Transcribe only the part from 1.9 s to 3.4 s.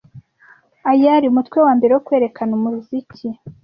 wo kwerekana umuziki